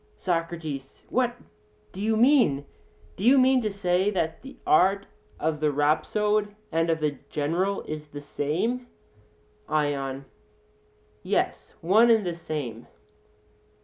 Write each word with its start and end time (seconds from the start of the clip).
SOCRATES: 0.17 1.03
What 1.11 1.35
do 1.91 2.01
you 2.01 2.17
mean? 2.17 2.65
Do 3.17 3.23
you 3.23 3.37
mean 3.37 3.61
to 3.61 3.69
say 3.69 4.09
that 4.09 4.41
the 4.41 4.57
art 4.65 5.05
of 5.39 5.59
the 5.59 5.71
rhapsode 5.71 6.55
and 6.71 6.89
of 6.89 7.01
the 7.01 7.19
general 7.29 7.83
is 7.83 8.07
the 8.07 8.19
same? 8.19 8.87
ION: 9.69 10.25
Yes, 11.21 11.75
one 11.81 12.09
and 12.09 12.25
the 12.25 12.33
same. 12.33 12.87